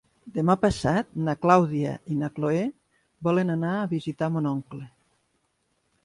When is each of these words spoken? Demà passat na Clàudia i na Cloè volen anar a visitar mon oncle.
Demà 0.35 0.53
passat 0.61 1.09
na 1.25 1.33
Clàudia 1.45 1.91
i 2.15 2.17
na 2.21 2.29
Cloè 2.37 2.63
volen 3.27 3.55
anar 3.57 3.73
a 3.81 3.85
visitar 3.91 4.31
mon 4.37 4.49
oncle. 4.53 4.81